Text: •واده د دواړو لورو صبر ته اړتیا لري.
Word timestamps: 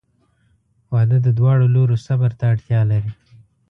•واده 0.91 1.17
د 1.23 1.27
دواړو 1.37 1.65
لورو 1.75 1.95
صبر 2.07 2.31
ته 2.39 2.43
اړتیا 2.53 2.81
لري. 2.91 3.11